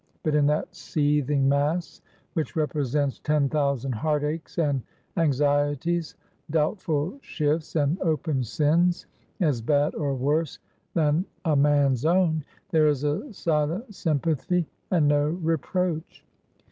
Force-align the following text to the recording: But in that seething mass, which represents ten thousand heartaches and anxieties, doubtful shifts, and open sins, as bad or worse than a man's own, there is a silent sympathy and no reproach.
But 0.23 0.33
in 0.33 0.47
that 0.47 0.75
seething 0.75 1.47
mass, 1.47 2.01
which 2.33 2.55
represents 2.55 3.19
ten 3.19 3.49
thousand 3.49 3.91
heartaches 3.93 4.57
and 4.57 4.81
anxieties, 5.15 6.15
doubtful 6.49 7.19
shifts, 7.21 7.75
and 7.75 8.01
open 8.01 8.43
sins, 8.43 9.05
as 9.41 9.61
bad 9.61 9.93
or 9.93 10.15
worse 10.15 10.57
than 10.95 11.25
a 11.45 11.55
man's 11.55 12.03
own, 12.03 12.43
there 12.71 12.87
is 12.87 13.03
a 13.03 13.31
silent 13.31 13.93
sympathy 13.93 14.65
and 14.89 15.07
no 15.07 15.29
reproach. 15.29 16.25